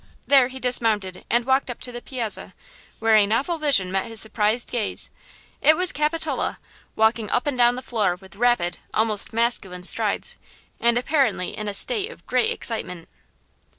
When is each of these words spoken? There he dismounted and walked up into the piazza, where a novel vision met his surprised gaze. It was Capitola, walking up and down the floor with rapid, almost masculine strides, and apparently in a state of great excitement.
There 0.25 0.47
he 0.47 0.59
dismounted 0.59 1.25
and 1.29 1.45
walked 1.45 1.69
up 1.69 1.77
into 1.77 1.91
the 1.91 2.01
piazza, 2.01 2.55
where 2.97 3.13
a 3.15 3.27
novel 3.27 3.59
vision 3.59 3.91
met 3.91 4.07
his 4.07 4.19
surprised 4.19 4.71
gaze. 4.71 5.11
It 5.61 5.77
was 5.77 5.91
Capitola, 5.91 6.57
walking 6.95 7.29
up 7.29 7.45
and 7.45 7.55
down 7.55 7.75
the 7.75 7.83
floor 7.83 8.15
with 8.15 8.35
rapid, 8.35 8.79
almost 8.95 9.31
masculine 9.31 9.83
strides, 9.83 10.37
and 10.79 10.97
apparently 10.97 11.55
in 11.55 11.67
a 11.67 11.75
state 11.75 12.09
of 12.09 12.25
great 12.25 12.49
excitement. 12.49 13.09